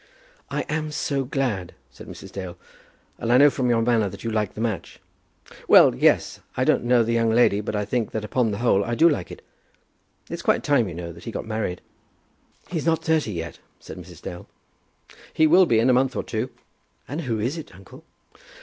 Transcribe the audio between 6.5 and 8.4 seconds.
I don't know the young lady, but I think that